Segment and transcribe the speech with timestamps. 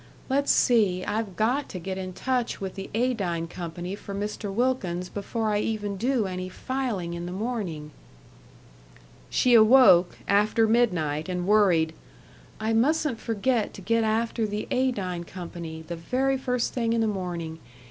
[0.31, 4.51] Let's see, I've got to get in touch with the Adine Company for Mr.
[4.51, 7.91] Wilkins before I even do any filing in the morning"
[9.39, 11.93] She awoke, after midnight, and worried:
[12.59, 17.05] "I mustn't forget to get after the Adine Company, the very first thing in the
[17.05, 17.59] morning.